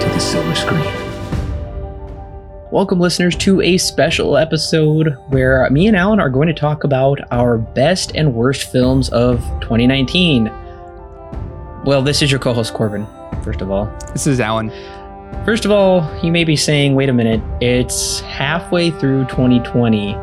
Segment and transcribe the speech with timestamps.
[0.00, 1.10] to the silver screen.
[2.72, 7.18] Welcome, listeners, to a special episode where me and Alan are going to talk about
[7.30, 10.44] our best and worst films of 2019.
[11.84, 13.06] Well, this is your co host, Corbin,
[13.42, 13.86] first of all.
[14.12, 14.70] This is Alan.
[15.44, 20.16] First of all, you may be saying, wait a minute, it's halfway through 2020.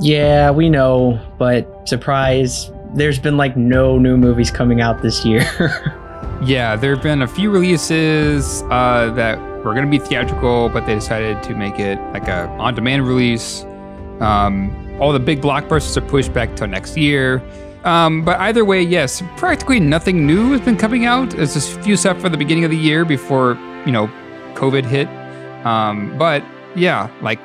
[0.00, 5.46] Yeah, we know, but surprise, there's been like no new movies coming out this year.
[6.42, 10.86] Yeah, there have been a few releases uh, that were going to be theatrical, but
[10.86, 13.62] they decided to make it like a on-demand release.
[14.20, 17.42] Um, all the big blockbusters are pushed back till next year.
[17.84, 21.30] Um, but either way, yes, practically nothing new has been coming out.
[21.30, 23.54] There's just a few stuff for the beginning of the year before
[23.86, 24.06] you know
[24.54, 25.08] COVID hit.
[25.66, 26.44] Um, but
[26.74, 27.40] yeah, like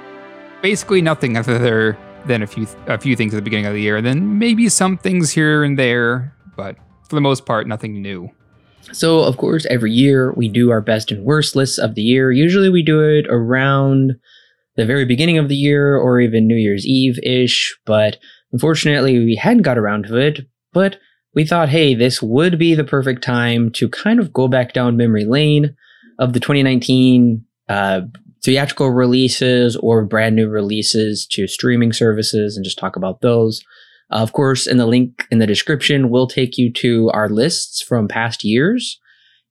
[0.61, 3.97] basically nothing other than a few a few things at the beginning of the year,
[3.97, 6.33] and then maybe some things here and there.
[6.55, 8.29] But for the most part, nothing new.
[8.91, 12.31] So, of course, every year we do our best and worst lists of the year.
[12.31, 14.13] Usually we do it around
[14.75, 18.17] the very beginning of the year or even New Year's Eve ish, but
[18.51, 20.41] unfortunately we hadn't got around to it.
[20.73, 20.97] But
[21.33, 24.97] we thought, hey, this would be the perfect time to kind of go back down
[24.97, 25.75] memory lane
[26.19, 28.01] of the 2019 uh,
[28.43, 33.61] theatrical releases or brand new releases to streaming services and just talk about those.
[34.11, 37.81] Uh, of course, in the link in the description, we'll take you to our lists
[37.81, 38.99] from past years.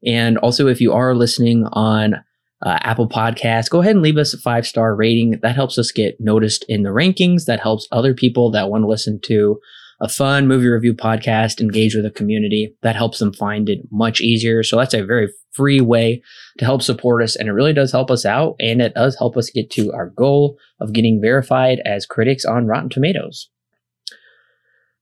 [0.07, 2.15] And also, if you are listening on
[2.63, 5.39] uh, Apple Podcasts, go ahead and leave us a five star rating.
[5.43, 7.45] That helps us get noticed in the rankings.
[7.47, 9.59] That helps other people that want to listen to
[10.01, 12.75] a fun movie review podcast engage with the community.
[12.83, 14.63] That helps them find it much easier.
[14.63, 16.23] So that's a very free way
[16.59, 17.37] to help support us.
[17.37, 18.57] And it really does help us out.
[18.59, 22.67] And it does help us get to our goal of getting verified as critics on
[22.67, 23.49] Rotten Tomatoes.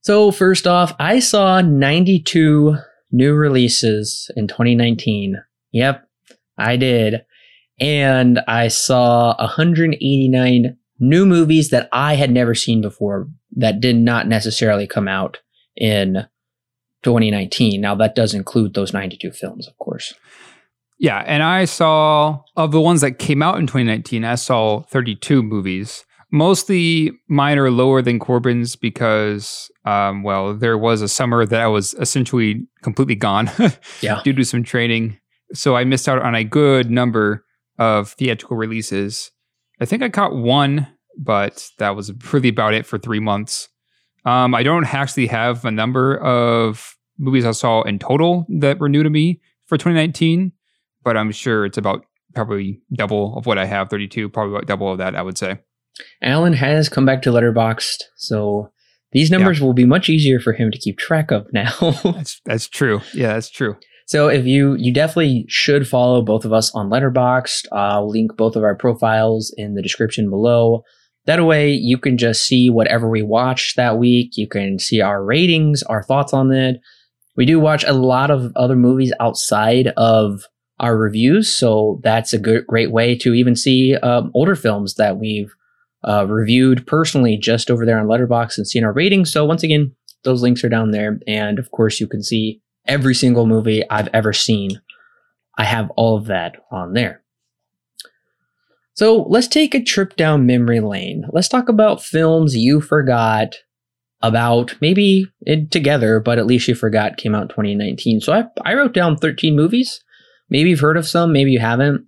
[0.03, 2.75] So, first off, I saw 92
[3.13, 5.41] new releases in 2019.
[5.71, 6.05] Yep,
[6.57, 7.25] I did.
[7.79, 14.27] And I saw 189 new movies that I had never seen before that did not
[14.27, 15.39] necessarily come out
[15.77, 16.27] in
[17.03, 17.79] 2019.
[17.79, 20.13] Now, that does include those 92 films, of course.
[20.99, 25.41] Yeah, and I saw, of the ones that came out in 2019, I saw 32
[25.43, 31.61] movies mostly mine are lower than Corbin's because, um, well, there was a summer that
[31.61, 33.51] I was essentially completely gone
[34.01, 34.19] yeah.
[34.23, 35.19] due to some training.
[35.53, 37.45] So I missed out on a good number
[37.77, 39.31] of theatrical releases.
[39.79, 43.69] I think I caught one, but that was really about it for three months.
[44.25, 48.89] Um, I don't actually have a number of movies I saw in total that were
[48.89, 50.51] new to me for 2019,
[51.03, 54.91] but I'm sure it's about probably double of what I have 32, probably about double
[54.91, 55.59] of that, I would say.
[56.21, 58.71] Alan has come back to Letterboxd, so
[59.13, 59.65] these numbers yeah.
[59.65, 61.71] will be much easier for him to keep track of now.
[62.03, 63.01] that's that's true.
[63.13, 63.77] Yeah, that's true.
[64.07, 67.67] So if you you definitely should follow both of us on Letterboxd.
[67.71, 70.83] I'll link both of our profiles in the description below.
[71.25, 74.31] That way you can just see whatever we watch that week.
[74.35, 76.81] You can see our ratings, our thoughts on it.
[77.37, 80.43] We do watch a lot of other movies outside of
[80.79, 85.17] our reviews, so that's a good great way to even see um, older films that
[85.17, 85.53] we've
[86.03, 89.31] uh, reviewed personally just over there on Letterboxd and seen our ratings.
[89.31, 93.15] So once again, those links are down there, and of course you can see every
[93.15, 94.81] single movie I've ever seen.
[95.57, 97.23] I have all of that on there.
[98.95, 101.25] So let's take a trip down memory lane.
[101.31, 103.55] Let's talk about films you forgot
[104.21, 105.27] about, maybe
[105.71, 108.21] together, but at least you forgot came out in 2019.
[108.21, 110.01] So I, I wrote down 13 movies.
[110.49, 112.05] Maybe you've heard of some, maybe you haven't.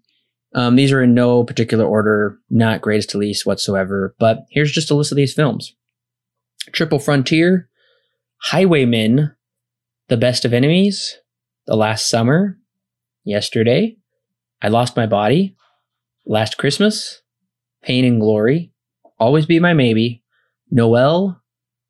[0.56, 4.90] Um, these are in no particular order, not greatest to least whatsoever, but here's just
[4.90, 5.76] a list of these films
[6.72, 7.70] Triple Frontier,
[8.42, 9.36] Highwaymen,
[10.08, 11.18] The Best of Enemies,
[11.68, 12.58] The Last Summer,
[13.26, 13.98] Yesterday,
[14.62, 15.58] I Lost My Body,
[16.26, 17.22] Last Christmas,
[17.84, 18.72] Pain and Glory,
[19.20, 20.24] Always Be My Maybe,
[20.72, 21.42] Noel,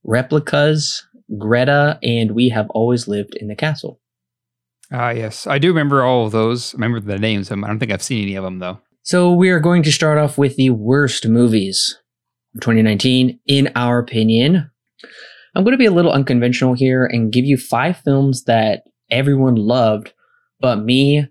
[0.03, 1.05] Replicas,
[1.37, 4.01] Greta, and We Have Always Lived in the Castle.
[4.91, 5.47] Ah, uh, yes.
[5.47, 6.73] I do remember all of those.
[6.73, 7.51] I remember the names.
[7.51, 8.79] I don't think I've seen any of them, though.
[9.03, 11.97] So we are going to start off with the worst movies
[12.55, 14.69] of 2019, in our opinion.
[15.55, 19.55] I'm going to be a little unconventional here and give you five films that everyone
[19.55, 20.13] loved,
[20.59, 21.27] but me,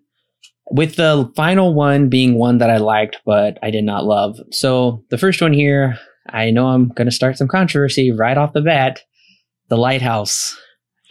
[0.70, 4.38] with the final one being one that I liked, but I did not love.
[4.50, 5.98] So the first one here,
[6.30, 9.00] I know I'm going to start some controversy right off the bat.
[9.68, 10.56] The Lighthouse.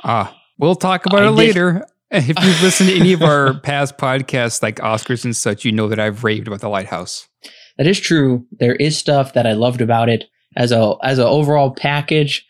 [0.04, 1.86] Ah, we'll talk about I it did- later.
[2.16, 5.88] If you've listened to any of our past podcasts, like Oscars and such, you know
[5.88, 7.28] that I've raved about the lighthouse.
[7.80, 8.46] That is true.
[8.60, 10.26] There is stuff that I loved about it
[10.56, 12.46] as a as an overall package.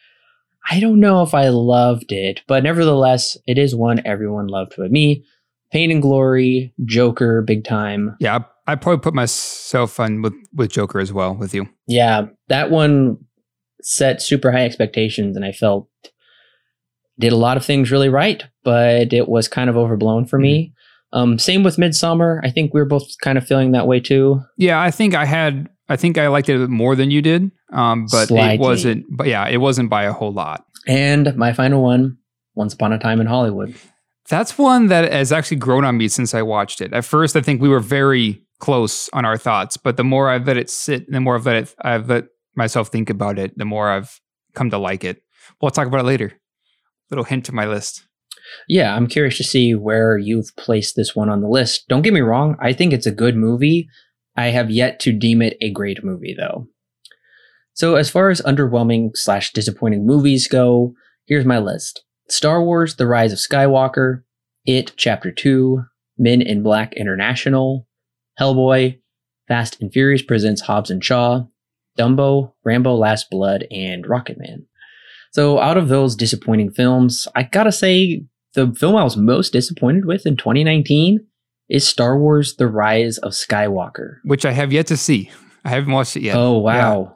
[0.69, 4.91] I don't know if I loved it, but nevertheless, it is one everyone loved but
[4.91, 5.23] me.
[5.71, 8.17] Pain and Glory, Joker, big time.
[8.19, 11.69] Yeah, I, I probably put myself on with with Joker as well with you.
[11.87, 13.17] Yeah, that one
[13.81, 15.87] set super high expectations, and I felt
[17.17, 20.73] did a lot of things really right, but it was kind of overblown for me.
[21.11, 22.39] Um, same with Midsommar.
[22.43, 24.41] I think we were both kind of feeling that way too.
[24.57, 25.69] Yeah, I think I had.
[25.89, 27.51] I think I liked it more than you did.
[27.71, 28.55] Um, but Slightly.
[28.55, 29.05] it wasn't.
[29.11, 30.65] But yeah, it wasn't by a whole lot.
[30.87, 32.17] And my final one,
[32.55, 33.75] Once Upon a Time in Hollywood.
[34.29, 36.93] That's one that has actually grown on me since I watched it.
[36.93, 40.47] At first, I think we were very close on our thoughts, but the more I've
[40.47, 42.25] let it sit, the more I've let it, I've let
[42.55, 44.21] myself think about it, the more I've
[44.53, 45.21] come to like it.
[45.61, 46.33] We'll talk about it later.
[47.11, 48.05] Little hint to my list.
[48.67, 51.85] Yeah, I'm curious to see where you've placed this one on the list.
[51.87, 53.87] Don't get me wrong, I think it's a good movie.
[54.35, 56.67] I have yet to deem it a great movie, though.
[57.73, 60.93] So, as far as underwhelming slash disappointing movies go,
[61.25, 64.23] here's my list Star Wars The Rise of Skywalker,
[64.65, 65.83] It Chapter 2,
[66.17, 67.87] Men in Black International,
[68.39, 68.99] Hellboy,
[69.47, 71.45] Fast and Furious presents Hobbs and Shaw,
[71.97, 74.65] Dumbo, Rambo Last Blood, and Rocketman.
[75.31, 80.05] So, out of those disappointing films, I gotta say, the film I was most disappointed
[80.05, 81.25] with in 2019
[81.69, 84.17] is Star Wars The Rise of Skywalker.
[84.23, 85.31] which I have yet to see.
[85.65, 86.35] I haven't watched it yet.
[86.35, 87.13] Oh, wow.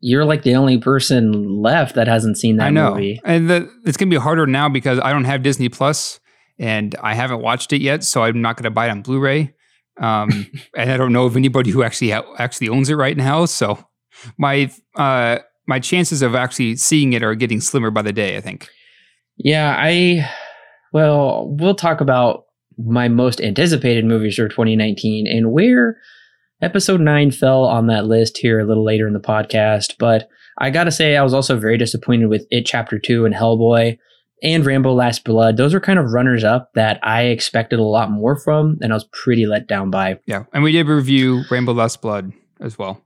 [0.00, 2.94] You're like the only person left that hasn't seen that I know.
[2.94, 3.20] movie.
[3.24, 6.18] And the, it's going to be harder now because I don't have Disney Plus
[6.58, 8.02] and I haven't watched it yet.
[8.02, 9.54] So I'm not going to buy it on Blu ray.
[10.00, 10.46] Um,
[10.76, 13.44] and I don't know of anybody who actually ha- actually owns it right now.
[13.44, 13.84] So
[14.38, 18.40] my uh, my chances of actually seeing it are getting slimmer by the day, I
[18.40, 18.68] think.
[19.36, 20.28] Yeah, I.
[20.92, 22.46] Well, we'll talk about
[22.78, 25.98] my most anticipated movies for 2019 and where
[26.62, 29.94] episode 9 fell on that list here a little later in the podcast.
[29.98, 30.28] But
[30.58, 33.98] I gotta say, I was also very disappointed with It Chapter 2 and Hellboy
[34.42, 35.56] and Rambo Last Blood.
[35.56, 38.96] Those are kind of runners up that I expected a lot more from, and I
[38.96, 40.18] was pretty let down by.
[40.26, 40.44] Yeah.
[40.52, 43.04] And we did review Rambo Last Blood as well.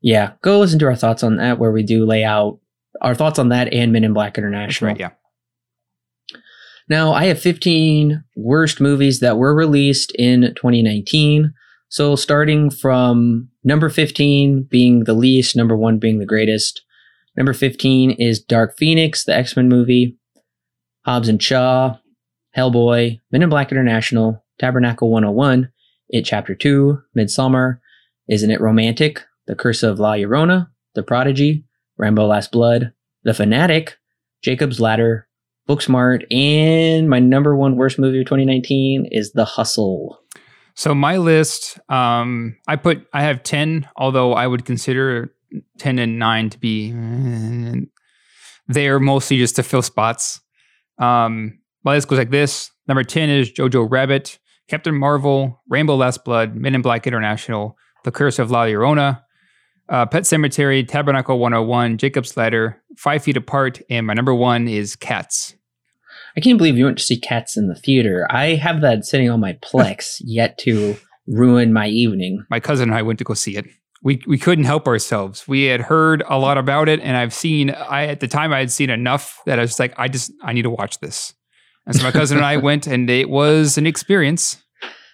[0.00, 2.58] Yeah, go listen to our thoughts on that, where we do lay out
[3.00, 4.90] our thoughts on that and Men in Black International.
[4.90, 5.00] right.
[5.00, 5.10] Yeah.
[6.92, 11.54] Now, I have 15 worst movies that were released in 2019.
[11.88, 16.82] So, starting from number 15 being the least, number one being the greatest.
[17.34, 20.18] Number 15 is Dark Phoenix, the X Men movie,
[21.06, 21.96] Hobbs and Shaw,
[22.54, 25.72] Hellboy, Men in Black International, Tabernacle 101,
[26.10, 27.78] It Chapter 2, Midsommar,
[28.28, 31.64] Isn't It Romantic, The Curse of La Llorona, The Prodigy,
[31.96, 32.92] Rambo Last Blood,
[33.22, 33.96] The Fanatic,
[34.42, 35.26] Jacob's Ladder,
[35.68, 40.18] Booksmart, and my number one worst movie of 2019 is The Hustle.
[40.74, 45.34] So my list, um, I put I have ten, although I would consider
[45.78, 47.80] ten and nine to be eh,
[48.68, 50.40] they're mostly just to fill spots.
[50.98, 54.38] Um, my list goes like this: number ten is Jojo Rabbit,
[54.68, 59.22] Captain Marvel, Rambo Last Blood, Men in Black International, The Curse of La Llorona,
[59.88, 64.96] uh, Pet Sematary, Tabernacle 101, Jacob's Ladder, Five Feet Apart, and my number one is
[64.96, 65.54] Cats.
[66.36, 68.26] I can't believe you went to see Cats in the theater.
[68.30, 70.96] I have that sitting on my Plex, yet to
[71.26, 72.44] ruin my evening.
[72.50, 73.66] my cousin and I went to go see it.
[74.02, 75.46] We we couldn't help ourselves.
[75.46, 77.70] We had heard a lot about it, and I've seen.
[77.70, 80.52] I at the time I had seen enough that I was like, I just I
[80.52, 81.34] need to watch this.
[81.86, 84.62] And so my cousin and I went, and it was an experience.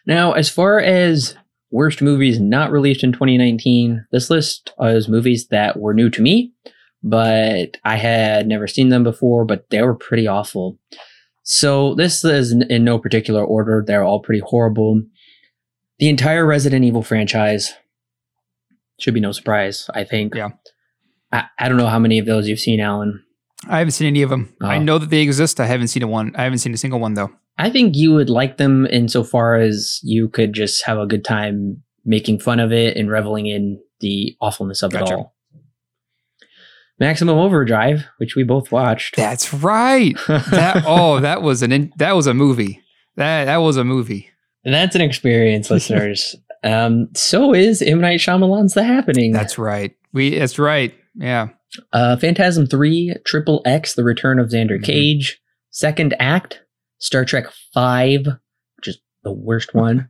[0.07, 1.37] Now, as far as
[1.71, 6.53] worst movies not released in 2019, this list is movies that were new to me,
[7.03, 10.79] but I had never seen them before, but they were pretty awful.
[11.45, 13.83] So this is in- no particular order.
[13.87, 15.03] They're all pretty horrible.
[15.99, 17.73] The entire Resident Evil franchise
[18.99, 20.35] should be no surprise, I think.
[20.35, 20.51] Yeah.
[21.33, 23.23] I, I don't know how many of those you've seen, Alan.
[23.69, 24.55] I haven't seen any of them.
[24.63, 24.83] I Oh.
[24.83, 25.59] know that they exist.
[25.61, 26.33] I haven't seen a one.
[26.37, 27.31] I haven't seen a single one though.
[27.59, 31.83] I think you would like them insofar as you could just have a good time
[32.05, 35.13] making fun of it and reveling in the awfulness of Gotcha.
[35.13, 35.35] it all.
[37.01, 39.17] Maximum Overdrive, which we both watched.
[39.17, 40.17] That's right.
[40.27, 42.81] That oh, that was an in, that was a movie.
[43.17, 44.31] That that was a movie.
[44.65, 46.35] And That's an experience, listeners.
[46.65, 48.01] Um, so is M.
[48.01, 49.31] Night Shyamalan's The Happening.
[49.31, 49.95] That's right.
[50.13, 50.93] We that's right.
[51.15, 51.51] Yeah.
[51.93, 54.83] uh, Phantasm 3, Triple X, The Return of Xander Mhm.
[54.83, 55.41] Cage,
[55.71, 56.61] Second Act,
[56.99, 58.27] Star Trek 5,
[58.77, 60.09] which is the worst one.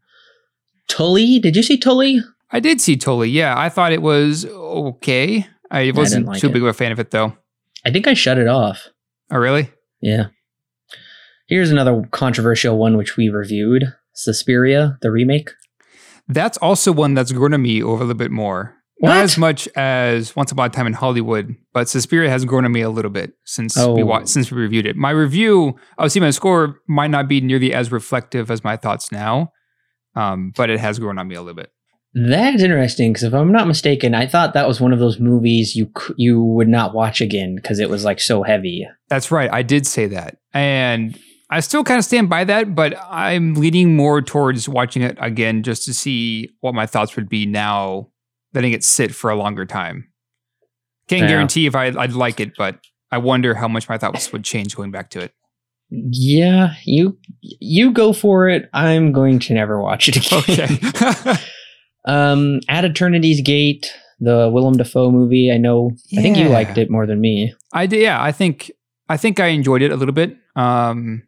[0.89, 2.21] Tully, did you see Tully?
[2.51, 3.29] I did see Tully.
[3.29, 5.47] Yeah, I thought it was okay.
[5.71, 6.53] I wasn't like too it.
[6.53, 7.37] big of a fan of it though.
[7.85, 8.89] I think I shut it off.
[9.31, 9.71] Oh, really?
[10.01, 10.27] Yeah.
[11.47, 15.51] Here's another controversial one which we reviewed Suspiria, the remake.
[16.29, 18.75] That's also one that's grown on me over a little bit more.
[18.99, 19.11] What?
[19.11, 22.73] Not as much as Once Upon a Time in Hollywood, but Suspiria has grown on
[22.73, 24.97] me a little bit since we watched, since we reviewed it.
[24.97, 29.53] My review, obviously, my score might not be nearly as reflective as my thoughts now,
[30.17, 31.71] um, but it has grown on me a little bit.
[32.27, 35.77] That's interesting because if I'm not mistaken, I thought that was one of those movies
[35.77, 38.87] you you would not watch again because it was like so heavy.
[39.09, 39.51] That's right.
[39.53, 40.39] I did say that.
[40.53, 41.19] And
[41.51, 45.63] I still kind of stand by that, but I'm leaning more towards watching it again
[45.63, 48.09] just to see what my thoughts would be now
[48.55, 50.09] letting it sit for a longer time.
[51.09, 51.29] Can't Yeah.
[51.29, 54.75] guarantee if I, I'd like it, but I wonder how much my thoughts would change
[54.77, 55.33] going back to it.
[55.91, 58.69] Yeah, you you go for it.
[58.75, 60.79] I'm going to never watch it again.
[60.83, 61.35] Okay.
[62.05, 65.51] um, at Eternity's Gate, the Willem Dafoe movie.
[65.53, 65.93] I know.
[66.17, 67.55] I think you liked it more than me.
[67.73, 68.03] I did.
[68.03, 68.71] Yeah, I think
[69.09, 70.37] I think I enjoyed it a little bit.
[70.57, 71.23] Um,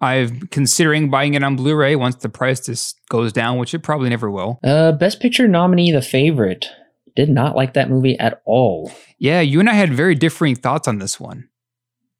[0.00, 4.08] I'm considering buying it on Blu-ray once the price just goes down, which it probably
[4.08, 4.60] never will.
[4.62, 6.68] Uh, Best Picture nominee, The Favorite.
[7.16, 8.92] Did not like that movie at all.
[9.18, 11.48] Yeah, you and I had very differing thoughts on this one.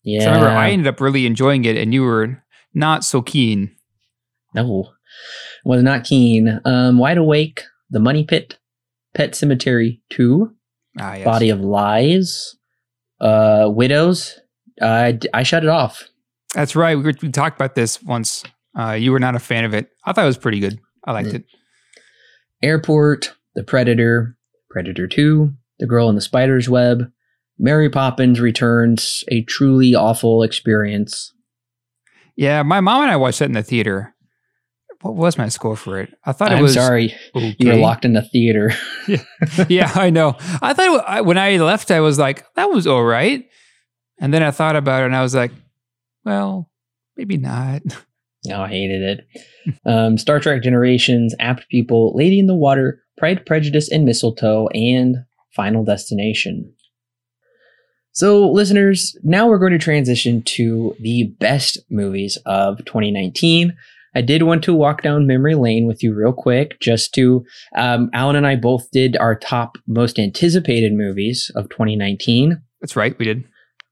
[0.03, 2.43] Yeah, So I remember I ended up really enjoying it, and you were
[2.75, 3.77] not so keen.
[4.55, 4.89] no,
[5.69, 6.61] was not keen.
[6.65, 8.59] Um, Wide Awake, The Money Pit,
[9.15, 10.55] Pet Sematary Two,
[10.99, 11.25] Ah, yes.
[11.25, 12.57] Body of Lies,
[13.21, 14.41] uh, Widows.
[14.83, 16.09] I shut it off.
[16.55, 16.97] That's right.
[16.97, 18.43] We, were, we talked about this once.
[18.79, 19.91] Uh, you were not a fan of it.
[20.05, 20.79] I thought it was pretty good.
[21.05, 21.35] I liked Yeah.
[21.37, 21.45] it.
[22.63, 24.37] Airport, The Predator,
[24.71, 27.11] Predator 2, The Girl in the Spider's Web,
[27.59, 31.33] Mary Poppins Returns, a truly awful experience.
[32.37, 34.15] Yeah, my mom and I watched that in the theater.
[35.01, 36.13] What was my score for it?
[36.25, 36.77] I thought it was.
[36.77, 37.55] I'm sorry, okay.
[37.59, 38.73] you were locked in the theater.
[39.69, 40.37] yeah, I know.
[40.61, 43.49] I thought it, I, when I left, I was like, that was all right.
[44.21, 45.53] And then I thought about it, and I was like,
[46.25, 46.71] well,
[47.17, 47.83] maybe not.
[48.51, 49.45] Oh, I hated it.
[49.85, 55.17] Um, Star Trek Generations, Apt Pupil, Lady in the Water, Pride, Prejudice, and Mistletoe, and
[55.57, 56.73] Final Destination.
[58.13, 63.77] So, listeners, now we're going to transition to the best movies of 2019.
[64.19, 67.45] I did want to walk down memory lane with you real quick, just to.
[67.77, 72.61] Um, Alan and I both did our top most anticipated movies of 2019.
[72.81, 73.45] That's right, we did.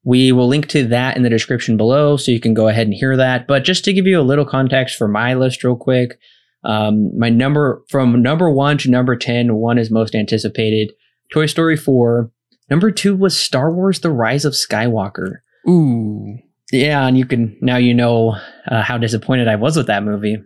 [0.02, 2.95] We will link to that in the description below so you can go ahead and
[2.95, 3.47] hear that.
[3.47, 6.18] But just to give you a little context for my list, real quick,
[6.64, 10.92] um, my number from number one to number 10, one is most anticipated
[11.33, 12.33] Toy Story 4.
[12.68, 15.35] Number two was Star Wars The Rise of Skywalker.
[15.68, 16.37] Ooh.
[16.73, 20.38] Yeah, and you can now you know uh, how disappointed I was with that movie.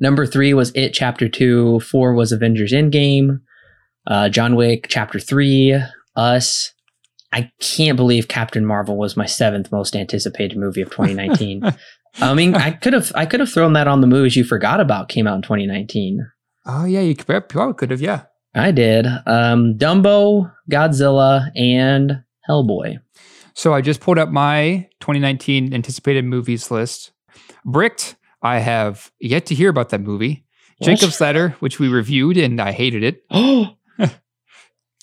[0.00, 1.80] Number three was It Chapter Two.
[1.80, 3.40] Four was Avengers Endgame.
[4.06, 5.80] Uh, John Wick Chapter Three.
[6.14, 6.72] Us.
[7.32, 11.62] I can't believe Captain Marvel was my seventh most anticipated movie of 2019.
[12.20, 14.80] I mean, I could have I could have thrown that on the movies you forgot
[14.80, 16.26] about came out in 2019.
[16.66, 18.02] Oh yeah, you probably could have.
[18.02, 18.24] Yeah.
[18.54, 19.06] I did.
[19.06, 22.98] Um, Dumbo, Godzilla, and Hellboy.
[23.54, 27.12] So I just pulled up my 2019 anticipated movies list.
[27.64, 28.16] Bricked.
[28.42, 30.44] I have yet to hear about that movie.
[30.78, 30.86] What?
[30.86, 33.22] Jacob's Ladder, which we reviewed, and I hated it.
[33.30, 33.76] Oh,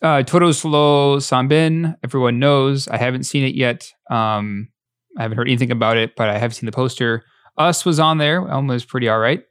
[0.01, 2.87] Uh, Toro Solo Sambin, everyone knows.
[2.87, 3.91] I haven't seen it yet.
[4.09, 4.69] Um,
[5.17, 7.23] I haven't heard anything about it, but I have seen the poster.
[7.57, 8.47] Us was on there.
[8.47, 9.43] Elm was pretty all right.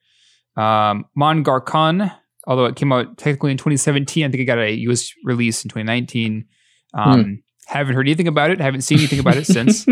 [0.57, 2.11] Um, Mon Garcon,
[2.47, 5.69] although it came out technically in 2017, I think it got a US release in
[5.69, 6.47] 2019.
[6.95, 8.61] Um, Haven't heard anything about it.
[8.61, 9.87] Haven't seen anything about it since.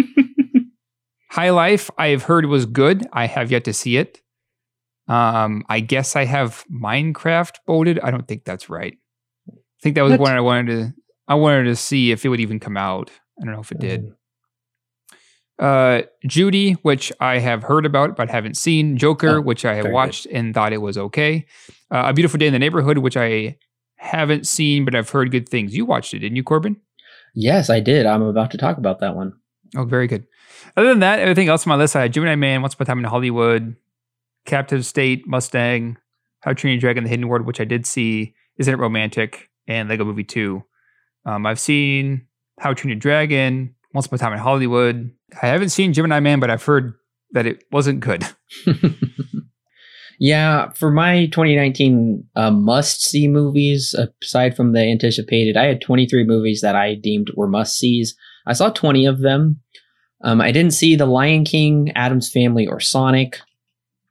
[1.31, 3.07] High Life, I've heard was good.
[3.13, 4.23] I have yet to see it.
[5.09, 8.01] Um, I guess I have Minecraft bolded.
[8.01, 8.97] I don't think that's right.
[9.51, 10.21] I think that was What?
[10.21, 10.95] one I wanted to.
[11.29, 13.11] I wanted to see if it would even come out.
[13.41, 14.13] I don't know if it did.
[15.59, 18.97] Uh, Judy, which I have heard about but haven't seen.
[18.97, 19.95] Joker, Oh, which I have very good.
[19.95, 21.47] watched and thought it was okay.
[21.91, 23.59] Uh, A Beautiful Day in the Neighborhood, which I
[23.97, 25.75] haven't seen but I've heard good things.
[25.77, 26.77] You watched it, didn't you, Corbin?
[27.37, 28.07] Yes, I did.
[28.07, 29.35] I'm about to talk about that one.
[29.77, 30.27] Oh, very good.
[30.75, 32.89] Other than that, everything else on my list, I had Gemini Man, Once Upon a
[32.89, 33.77] Time in Hollywood,
[34.47, 35.99] Captive State, Mustang,
[36.41, 39.51] How to Train Your Dragon, The Hidden World, which I did see, Isn't It Romantic,
[39.69, 40.65] and Lego Movie 2.
[41.27, 42.27] Um, I've seen
[42.59, 45.11] How to Train Your Dragon, Once Upon a Time in Hollywood.
[45.43, 46.95] I haven't seen Gemini Man, but I've heard
[47.33, 48.25] that it wasn't good.
[50.19, 56.25] yeah, for my 2019 uh, must see movies, aside from the anticipated, I had 23
[56.25, 58.17] movies that I deemed were must sees.
[58.47, 59.61] I saw 20 of them.
[60.23, 63.39] Um, I didn't see The Lion King, Addams Family, or Sonic.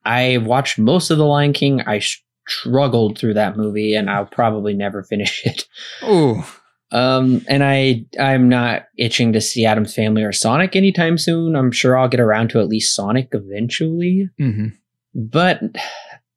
[0.06, 1.82] I watched most of The Lion King.
[1.82, 2.02] I
[2.48, 5.66] struggled through that movie, and I'll probably never finish it.
[6.04, 6.48] Oh,
[6.92, 11.56] Um, and I I'm not itching to see Addams Family or Sonic anytime soon.
[11.56, 14.30] I'm sure I'll get around to at least Sonic eventually.
[14.38, 14.68] hmm
[15.16, 15.62] But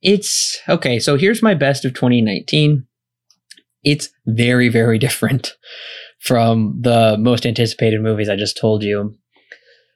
[0.02, 0.98] it's okay.
[0.98, 2.86] So here's my best of 2019.
[3.84, 5.56] It's very very different
[6.20, 9.14] from the most anticipated movies I just told you.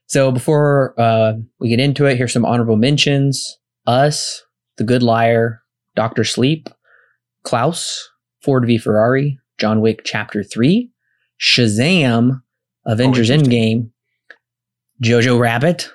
[0.07, 4.43] So before uh, we get into it, here's some honorable mentions: Us,
[4.77, 5.63] The Good Liar,
[5.95, 6.69] Doctor Sleep,
[7.45, 8.11] Klaus,
[8.43, 10.91] Ford v Ferrari, John Wick Chapter Three,
[11.41, 12.43] Shazam,
[12.85, 13.53] Avengers interesting.
[13.53, 13.91] Endgame,
[15.03, 15.91] Jojo Rabbit,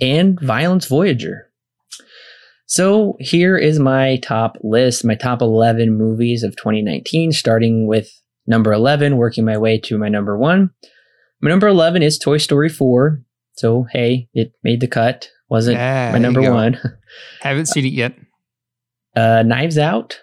[0.00, 1.52] and Violence Voyager.
[2.74, 8.10] So here is my top list, my top 11 movies of 2019, starting with
[8.48, 10.70] number 11, working my way to my number one.
[11.40, 13.22] My number 11 is Toy Story 4.
[13.52, 15.30] So, hey, it made the cut.
[15.48, 16.76] Wasn't Yeah, my number one.
[17.42, 18.16] Haven't seen it yet.
[19.16, 20.18] Uh, Knives Out,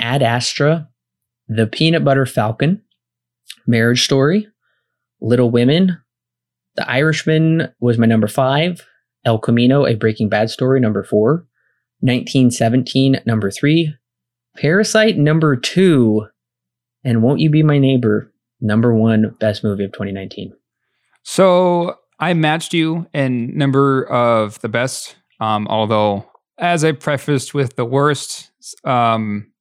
[0.00, 0.88] Ad Astra,
[1.46, 2.82] The Peanut Butter Falcon,
[3.68, 4.48] Marriage Story,
[5.20, 5.96] Little Women,
[6.74, 8.84] The Irishman was my number five,
[9.24, 11.46] El Camino, A Breaking Bad Story, number four,
[12.00, 13.94] 1917, number three,
[14.56, 16.26] Parasite, number two,
[17.04, 20.54] and Won't You Be My Neighbor, number one best movie of 2019.
[21.22, 25.16] So I matched you in number of the best.
[25.40, 28.50] Um, although, as I prefaced with the worst,
[28.84, 29.52] um,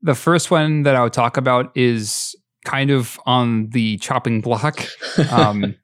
[0.00, 4.86] the first one that I would talk about is kind of on the chopping block.
[5.30, 5.74] Um,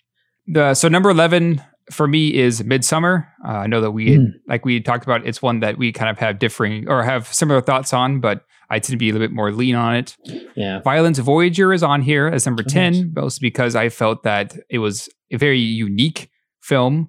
[0.47, 3.27] the so number eleven for me is Midsommar.
[3.45, 4.33] Uh, I know that we Mm.
[4.47, 5.27] like we talked about.
[5.27, 8.79] It's one that we kind of have differing or have similar thoughts on, but I
[8.79, 10.17] tend to be a little bit more lean on it.
[10.55, 10.81] yeah.
[10.81, 13.05] Violence Voyager is on here as number Oh, 10, nice.
[13.15, 16.31] mostly because I felt that it was a very unique
[16.61, 17.09] film.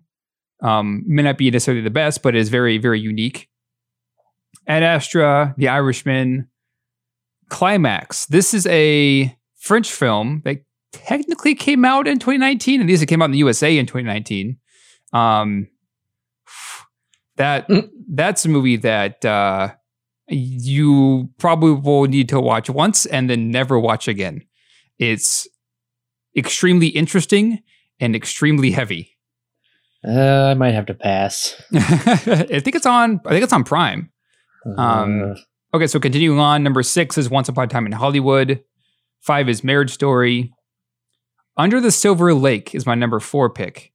[0.61, 3.49] Um, may not be necessarily the best, but it is very, very unique.
[4.67, 6.47] Ad Astra, The Irishman,
[7.49, 8.25] Climax.
[8.27, 10.57] This is a French film that
[10.91, 14.57] technically came out in 2019, at least it came out in the USA in 2019.
[15.13, 15.67] Um,
[17.37, 17.89] that Mm.
[18.13, 19.69] that's a movie that uh,
[20.27, 24.41] you probably will need to watch once and then never watch again.
[24.97, 25.47] It's
[26.35, 27.59] extremely interesting
[27.99, 29.15] and extremely heavy.
[30.07, 31.55] Uh, I might have to pass.
[31.73, 33.19] I think it's on.
[33.25, 34.11] I think it's on Prime.
[34.77, 35.35] Um, Uh,
[35.71, 38.63] Okay, so continuing on, number six is Once Upon a Time in Hollywood.
[39.21, 40.51] Five is Marriage Story.
[41.57, 43.91] Under the Silver Lake is my number four pick.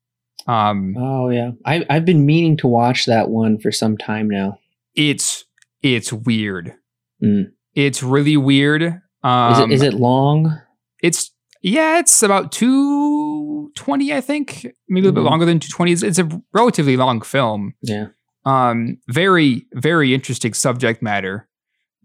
[0.46, 1.52] Um, oh, yeah.
[1.64, 4.58] I, I've been meaning to watch that one for some time now.
[4.94, 5.44] it's
[5.82, 6.74] it's weird.
[7.22, 7.52] Mm.
[7.74, 9.00] It's really weird.
[9.22, 10.60] Um, Is, it, is it long?
[11.02, 11.30] It's
[11.62, 15.92] yeah, it's about two twenty, I think, maybe a little bit longer than two twenty.
[15.92, 17.74] It's, it's a relatively long film.
[17.82, 18.08] Yeah.
[18.44, 21.48] Um, very very interesting subject matter.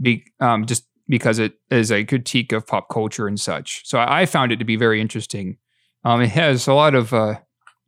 [0.02, 3.82] Be, um, just because it is a critique of pop culture and such.
[3.86, 5.58] So I, I found it to be very interesting.
[6.06, 7.40] Um, it has a lot of uh,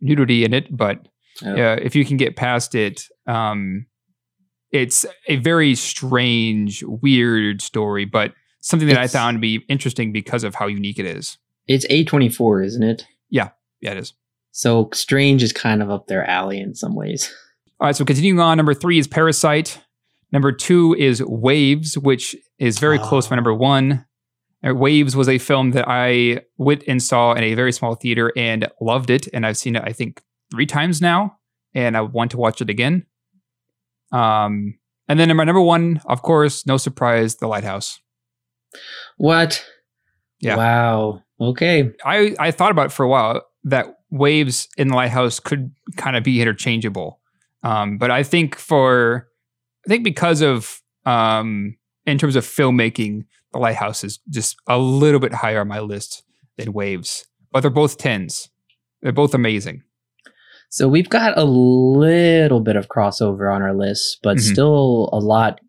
[0.01, 1.07] nudity in it, but
[1.45, 1.55] Oh.
[1.55, 3.85] yeah, if you can get past it, um,
[4.71, 10.43] it's a very strange, weird story, but something that I found to be interesting because
[10.43, 11.37] of how unique it is.
[11.67, 13.05] It's A24, isn't it?
[13.29, 14.13] Yeah, Yeah, it is.
[14.51, 17.33] So Strange is kind of up their alley in some ways.
[17.79, 19.79] All right, so continuing on, number three is Parasite.
[20.31, 24.05] Number two is Waves, which is very close to number one.
[24.65, 28.31] Uh, Waves was a film that I went and saw in a very small theater
[28.35, 29.27] and loved it.
[29.33, 30.21] And I've seen it, I think,
[30.51, 31.37] three times now.
[31.73, 33.05] And I want to watch it again.
[34.11, 37.99] Um, and then my number one, of course, no surprise, The Lighthouse.
[39.17, 39.65] What?
[40.39, 40.57] Yeah.
[40.57, 41.23] Wow.
[41.39, 41.91] Okay.
[42.05, 46.15] I, I thought about it for a while that Waves in The Lighthouse could kind
[46.15, 47.19] of be interchangeable.
[47.63, 49.27] Um, but I think for,
[49.85, 55.19] I think because of, um, in terms of filmmaking, The lighthouse is just a little
[55.19, 56.23] bit higher on my list
[56.57, 57.25] than Waves.
[57.51, 58.49] But they're both tens.
[59.01, 59.83] They're both amazing.
[60.69, 64.51] So we've got a little bit of crossover on our list, but Mhm.
[64.53, 65.59] still a lot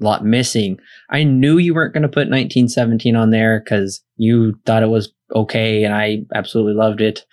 [0.00, 0.78] lot missing.
[1.10, 5.12] I knew you weren't going to put 1917 on there cuz you thought it was
[5.32, 7.24] okay and I absolutely loved it.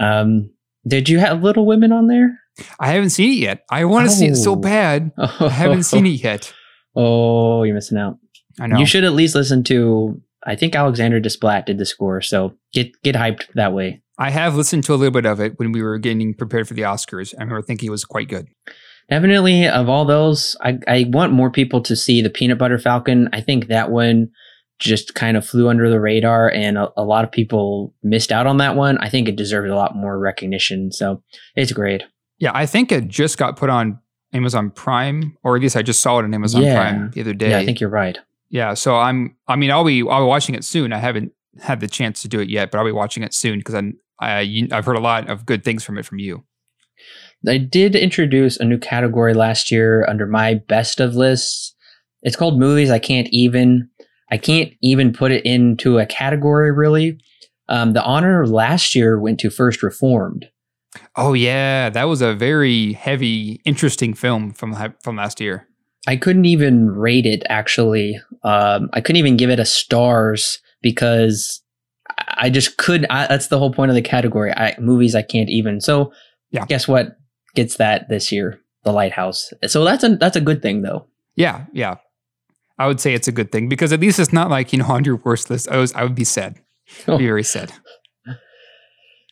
[0.00, 0.50] Um
[0.86, 2.38] did you have Little Women on there?
[2.80, 3.62] I haven't seen it yet.
[3.70, 4.56] I want to see it so Oh.
[4.56, 5.12] bad.
[5.16, 6.52] I haven't seen it yet.
[6.96, 8.18] Oh, you're missing out.
[8.60, 8.78] I know.
[8.78, 13.00] You should at least listen to I think Alexandre Desplat did the score, so get
[13.02, 14.00] get hyped that way.
[14.18, 16.74] I have listened to a little bit of it when we were getting prepared for
[16.74, 17.34] the Oscars.
[17.38, 18.48] I remember thinking it was quite good.
[19.10, 23.28] Definitely, of all those, I, I want more people to see the Peanut Butter Falcon.
[23.32, 24.30] I think that one
[24.78, 28.46] just kind of flew under the radar, and a, a lot of people missed out
[28.46, 28.98] on that one.
[28.98, 31.22] I think it deserved a lot more recognition, so
[31.54, 32.02] it's great.
[32.38, 33.98] Yeah, I think it just got put on
[34.32, 36.74] Amazon Prime, or at least I just saw it on Amazon Yeah.
[36.74, 37.50] Prime the other day.
[37.50, 38.18] Yeah, I think you're right.
[38.56, 39.36] Yeah, so I'm.
[39.48, 40.00] I mean, I'll be.
[40.00, 40.94] I'll be watching it soon.
[40.94, 43.58] I haven't had the chance to do it yet, but I'll be watching it soon
[43.58, 43.98] because I'm.
[44.18, 46.42] I, I've heard a lot of good things from it from you.
[47.46, 51.74] I did introduce a new category last year under my best of lists.
[52.22, 53.90] It's called movies I can't even
[54.32, 57.20] I can't even put it into a category really.
[57.68, 60.46] Um, the honor last year went to First Reformed.
[61.14, 65.68] Oh yeah, that was a very heavy, interesting film from from last year.
[66.06, 68.20] I couldn't even rate it actually.
[68.42, 71.62] Um, I couldn't even give it a stars because
[72.18, 73.06] I just could.
[73.10, 74.52] I, that's the whole point of the category.
[74.52, 75.80] I, movies I can't even.
[75.80, 76.12] So
[76.50, 76.64] Yeah.
[76.66, 77.16] guess what
[77.54, 78.60] gets that this year?
[78.84, 79.52] The Lighthouse.
[79.66, 81.06] So that's a that's a good thing though.
[81.34, 81.96] Yeah, yeah.
[82.78, 84.86] I would say it's a good thing because at least it's not like you know
[84.86, 85.68] on your worst list.
[85.68, 85.92] I was.
[85.94, 86.60] I would be sad.
[87.08, 87.18] Oh.
[87.18, 87.72] Be very sad.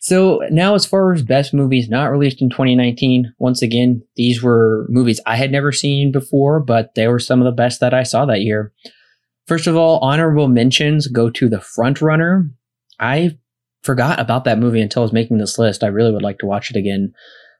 [0.05, 4.85] So now, as far as best movies not released in 2019, once again, these were
[4.91, 8.03] movies I had never seen before, but they were some of the best that I
[8.03, 8.71] saw that year.
[9.47, 12.51] First of all, honorable mentions go to The Front Runner.
[13.01, 13.39] I
[13.81, 15.83] forgot about that movie until I was making this list.
[15.83, 17.15] I really would like to watch it again.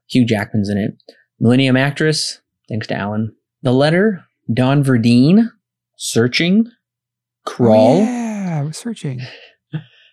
[0.09, 1.15] Hugh Jackman's in it.
[1.41, 3.35] Millennium Actress, thanks to Alan.
[3.63, 5.49] The Letter, Don Verdean,
[5.97, 6.71] Searching,
[7.47, 8.03] Crawl.
[8.03, 9.23] Oh, yeah, I was searching.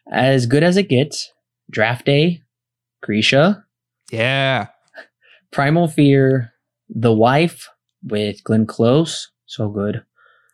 [0.09, 1.29] As Good as It Gets,
[1.71, 2.43] Draft Day,
[3.03, 3.63] Krisha,
[4.11, 4.67] Yeah.
[5.51, 6.53] Primal Fear,
[6.89, 7.67] The Wife
[8.03, 10.03] with Glenn Close, so good.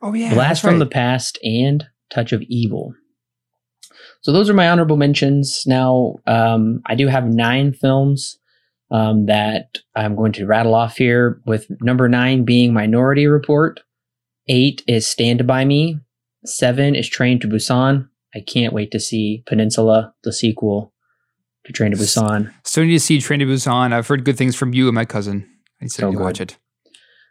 [0.02, 0.34] Oh yeah.
[0.34, 0.80] Blast that's from right.
[0.80, 2.94] the Past, and Touch of Evil.
[4.22, 5.64] So those are my honorable mentions.
[5.66, 8.38] Now, um, I do have nine films
[8.92, 13.80] um, that I'm going to rattle off here, with number nine being Minority Report,
[14.48, 16.00] eight is Stand By Me,
[16.46, 18.08] seven is Train to Busan.
[18.36, 20.94] I can't wait to see Peninsula, the sequel
[21.68, 22.52] to Train to Busan.
[22.64, 23.94] Still need to see Train to Busan.
[23.94, 25.48] I've heard good things from you and my cousin.
[25.82, 26.58] I said So you watch it.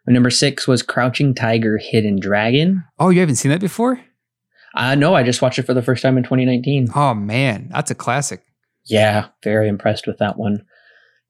[0.07, 2.85] Number six was Crouching Tiger, Hidden Dragon.
[2.99, 4.01] Oh, you haven't seen that before?
[4.77, 6.89] Uh, no, I just watched it for the first time in 2019.
[6.95, 8.43] Oh man, that's a classic.
[8.85, 10.65] Yeah, very impressed with that one.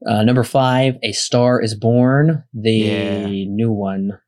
[0.07, 3.27] Uh, number five, A Star is Born, the Yeah.
[3.47, 4.19] new one.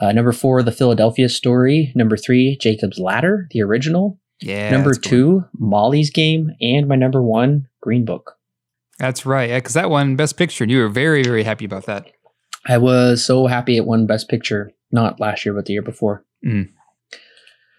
[0.00, 1.90] Uh, number four, The Philadelphia Story.
[1.96, 4.20] Number three, Jacob's Ladder, the original.
[4.40, 4.70] Yeah.
[4.70, 5.10] number that's cool.
[5.10, 6.50] two, Molly's Game.
[6.60, 8.36] And my number one, Green Book.
[8.98, 9.48] That's right.
[9.48, 12.04] Yeah, because that one, Best Picture, and you were very, very happy about that.
[12.66, 16.22] I was so happy it won Best Picture, not last year, but the year before.
[16.44, 16.68] Mm.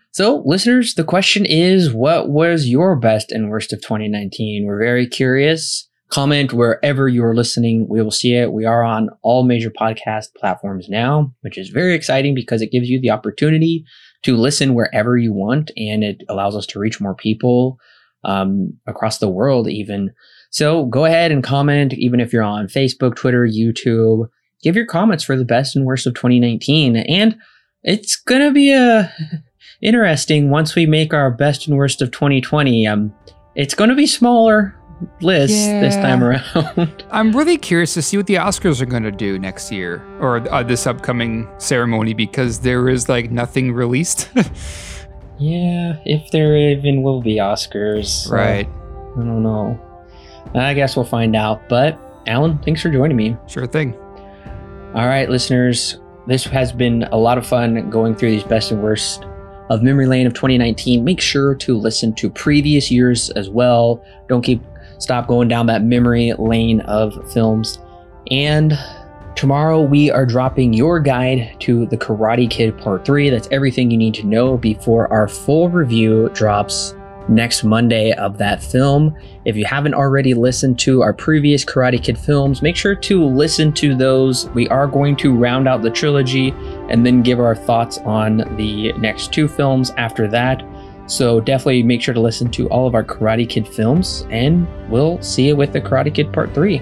[0.09, 4.65] So, listeners, the question is what was your best and worst of 2019?
[4.65, 5.87] We're very curious.
[6.09, 7.85] Comment wherever you're listening.
[7.87, 8.51] We will see it.
[8.51, 12.89] We are on all major podcast platforms now, which is very exciting because it gives
[12.89, 13.85] you the opportunity
[14.23, 17.77] to listen wherever you want and it allows us to reach more people
[18.23, 20.13] um, across the world, even.
[20.49, 24.29] So, go ahead and comment, even if you're on Facebook, Twitter, YouTube.
[24.61, 26.97] Give your comments for the best and worst of 2019.
[26.97, 27.37] And
[27.83, 29.13] it's going to be a
[29.81, 32.87] interesting once we make our best and worst of 2020.
[32.87, 33.13] Um,
[33.55, 34.75] it's going to be smaller
[35.21, 37.03] lists this time around.
[37.11, 40.37] I'm really curious to see what the Oscars are going to do next year or
[40.51, 44.29] uh, this upcoming ceremony because there is like nothing released.
[45.39, 48.29] yeah, if there even will be Oscars.
[48.29, 48.67] right.
[48.67, 49.79] I don't know.
[50.53, 51.67] I guess we'll find out.
[51.69, 53.35] But Alan, thanks for joining me.
[53.47, 53.95] Sure thing.
[54.95, 58.81] All right, listeners, this has been a lot of fun going through these best and
[58.81, 59.25] worst
[59.69, 61.03] of Memory Lane of 2019.
[61.03, 64.03] Make sure to listen to previous years as well.
[64.27, 64.61] Don't keep
[64.97, 67.79] stop going down that memory lane of films.
[68.31, 68.73] And
[69.39, 73.29] tomorrow we are dropping your guide to The Karate Kid Part 3.
[73.29, 76.93] That's everything you need to know before our full review drops
[77.29, 79.15] next Monday of that film.
[79.45, 83.71] If you haven't already listened to our previous Karate Kid films, make sure to listen
[83.75, 84.49] to those.
[84.49, 86.53] We are going to round out the trilogy
[86.89, 90.65] and then give our thoughts on the next two films after that.
[91.05, 95.21] So definitely make sure to listen to all of our Karate Kid films, and we'll
[95.21, 96.81] see you with the Karate Kid Part 3.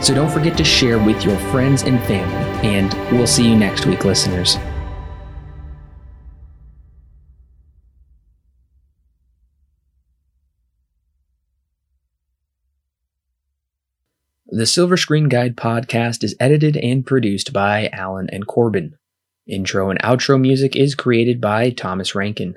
[0.00, 2.68] So don't forget to share with your friends and family.
[2.68, 4.56] And we'll see you next week, listeners.
[14.50, 18.96] The Silver Screen Guide podcast is edited and produced by Alan and Corbin.
[19.46, 22.56] Intro and outro music is created by Thomas Rankin.